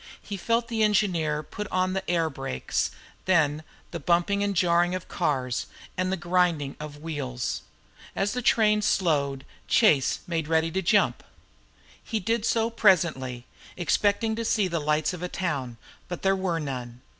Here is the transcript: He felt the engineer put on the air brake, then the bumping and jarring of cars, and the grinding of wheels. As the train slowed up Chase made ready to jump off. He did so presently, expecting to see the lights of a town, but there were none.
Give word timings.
He 0.19 0.35
felt 0.35 0.67
the 0.67 0.81
engineer 0.81 1.43
put 1.43 1.67
on 1.67 1.93
the 1.93 2.09
air 2.09 2.27
brake, 2.27 2.73
then 3.25 3.61
the 3.91 3.99
bumping 3.99 4.43
and 4.43 4.55
jarring 4.55 4.95
of 4.95 5.07
cars, 5.07 5.67
and 5.95 6.11
the 6.11 6.17
grinding 6.17 6.75
of 6.79 6.97
wheels. 7.03 7.61
As 8.15 8.33
the 8.33 8.41
train 8.41 8.81
slowed 8.81 9.41
up 9.41 9.47
Chase 9.67 10.21
made 10.25 10.47
ready 10.47 10.71
to 10.71 10.81
jump 10.81 11.21
off. 11.21 11.29
He 12.03 12.19
did 12.19 12.45
so 12.45 12.71
presently, 12.71 13.45
expecting 13.77 14.35
to 14.37 14.43
see 14.43 14.67
the 14.67 14.79
lights 14.79 15.13
of 15.13 15.21
a 15.21 15.29
town, 15.29 15.77
but 16.07 16.23
there 16.23 16.35
were 16.35 16.57
none. 16.59 17.01